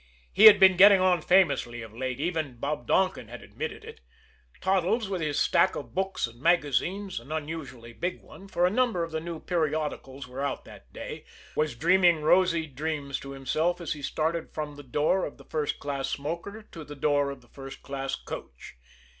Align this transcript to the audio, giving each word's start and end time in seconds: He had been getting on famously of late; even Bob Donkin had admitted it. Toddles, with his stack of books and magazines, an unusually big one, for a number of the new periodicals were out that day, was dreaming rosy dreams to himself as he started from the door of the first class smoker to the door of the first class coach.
He 0.33 0.45
had 0.45 0.59
been 0.59 0.77
getting 0.77 0.99
on 0.99 1.21
famously 1.21 1.83
of 1.83 1.93
late; 1.95 2.19
even 2.19 2.57
Bob 2.59 2.87
Donkin 2.87 3.27
had 3.27 3.43
admitted 3.43 3.85
it. 3.85 3.99
Toddles, 4.59 5.07
with 5.07 5.21
his 5.21 5.37
stack 5.37 5.75
of 5.75 5.93
books 5.93 6.25
and 6.25 6.41
magazines, 6.41 7.19
an 7.19 7.31
unusually 7.31 7.93
big 7.93 8.19
one, 8.19 8.47
for 8.47 8.65
a 8.65 8.71
number 8.71 9.03
of 9.03 9.11
the 9.11 9.19
new 9.21 9.39
periodicals 9.39 10.27
were 10.27 10.41
out 10.43 10.65
that 10.65 10.91
day, 10.91 11.23
was 11.55 11.75
dreaming 11.75 12.23
rosy 12.23 12.65
dreams 12.65 13.19
to 13.19 13.33
himself 13.33 13.79
as 13.79 13.93
he 13.93 14.01
started 14.01 14.51
from 14.55 14.75
the 14.75 14.81
door 14.81 15.23
of 15.23 15.37
the 15.37 15.45
first 15.45 15.77
class 15.79 16.09
smoker 16.09 16.67
to 16.71 16.83
the 16.83 16.95
door 16.95 17.29
of 17.29 17.41
the 17.41 17.49
first 17.49 17.83
class 17.83 18.15
coach. 18.15 18.73